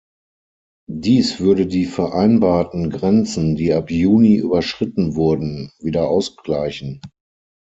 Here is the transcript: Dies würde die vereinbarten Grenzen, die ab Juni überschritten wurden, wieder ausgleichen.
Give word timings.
Dies 0.89 1.39
würde 1.39 1.67
die 1.67 1.85
vereinbarten 1.85 2.89
Grenzen, 2.89 3.55
die 3.55 3.71
ab 3.71 3.91
Juni 3.91 4.35
überschritten 4.37 5.13
wurden, 5.15 5.71
wieder 5.77 6.09
ausgleichen. 6.09 7.01